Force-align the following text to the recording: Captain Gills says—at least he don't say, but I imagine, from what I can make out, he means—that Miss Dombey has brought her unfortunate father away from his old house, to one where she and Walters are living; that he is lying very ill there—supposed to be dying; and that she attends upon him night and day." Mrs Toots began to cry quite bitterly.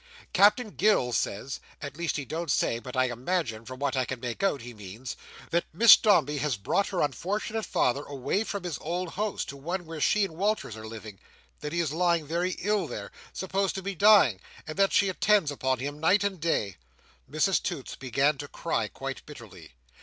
Captain 0.33 0.71
Gills 0.71 1.15
says—at 1.15 1.95
least 1.95 2.17
he 2.17 2.25
don't 2.25 2.49
say, 2.49 2.79
but 2.79 2.97
I 2.97 3.03
imagine, 3.05 3.65
from 3.65 3.77
what 3.79 3.95
I 3.95 4.03
can 4.03 4.19
make 4.19 4.41
out, 4.41 4.61
he 4.63 4.73
means—that 4.73 5.65
Miss 5.73 5.95
Dombey 5.95 6.39
has 6.39 6.57
brought 6.57 6.87
her 6.87 7.01
unfortunate 7.03 7.67
father 7.67 8.01
away 8.05 8.43
from 8.43 8.63
his 8.63 8.79
old 8.79 9.13
house, 9.13 9.45
to 9.45 9.55
one 9.55 9.85
where 9.85 10.01
she 10.01 10.25
and 10.25 10.33
Walters 10.35 10.75
are 10.75 10.87
living; 10.87 11.19
that 11.59 11.71
he 11.71 11.79
is 11.79 11.91
lying 11.93 12.25
very 12.25 12.55
ill 12.61 12.87
there—supposed 12.87 13.75
to 13.75 13.83
be 13.83 13.93
dying; 13.93 14.41
and 14.65 14.75
that 14.75 14.91
she 14.91 15.07
attends 15.07 15.51
upon 15.51 15.77
him 15.77 15.99
night 15.99 16.23
and 16.23 16.39
day." 16.39 16.77
Mrs 17.29 17.61
Toots 17.61 17.95
began 17.95 18.39
to 18.39 18.47
cry 18.47 18.87
quite 18.87 19.23
bitterly. 19.27 19.73